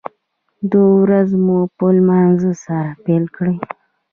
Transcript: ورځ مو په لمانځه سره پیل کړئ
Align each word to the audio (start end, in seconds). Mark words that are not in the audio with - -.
ورځ 1.01 1.29
مو 1.45 1.59
په 1.77 1.85
لمانځه 1.97 2.51
سره 2.63 2.89
پیل 3.03 3.23
کړئ 3.35 3.57